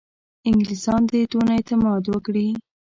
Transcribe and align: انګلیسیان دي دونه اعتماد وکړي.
انګلیسیان 0.47 1.01
دي 1.11 1.21
دونه 1.31 1.51
اعتماد 1.57 2.03
وکړي. 2.07 2.47